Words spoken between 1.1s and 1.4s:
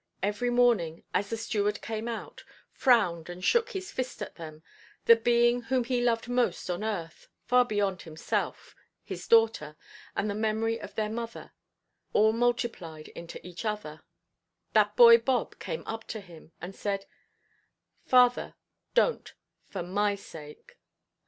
as the